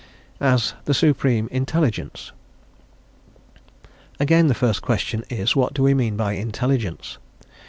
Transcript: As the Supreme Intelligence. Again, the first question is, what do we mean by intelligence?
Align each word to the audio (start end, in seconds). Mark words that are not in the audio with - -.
As 0.41 0.73
the 0.85 0.95
Supreme 0.95 1.47
Intelligence. 1.51 2.31
Again, 4.19 4.47
the 4.47 4.55
first 4.55 4.81
question 4.81 5.23
is, 5.29 5.55
what 5.55 5.75
do 5.75 5.83
we 5.83 5.93
mean 5.93 6.17
by 6.17 6.33
intelligence? 6.33 7.19